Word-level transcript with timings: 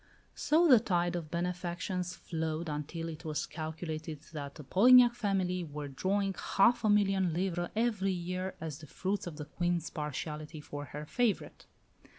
So 0.33 0.67
the 0.67 0.79
tide 0.79 1.15
of 1.15 1.29
benefactions 1.29 2.15
flowed 2.15 2.69
until 2.69 3.07
it 3.07 3.23
was 3.23 3.45
calculated 3.45 4.23
that 4.33 4.55
the 4.55 4.63
Polignac 4.63 5.13
family 5.13 5.63
were 5.63 5.87
drawing 5.89 6.33
half 6.55 6.83
a 6.83 6.89
million 6.89 7.33
livres 7.35 7.69
every 7.75 8.11
year 8.11 8.55
as 8.59 8.79
the 8.79 8.87
fruits 8.87 9.27
of 9.27 9.35
the 9.37 9.45
Queen's 9.45 9.91
partiality 9.91 10.59
for 10.59 10.85
her 10.85 11.05
favourite. 11.05 11.67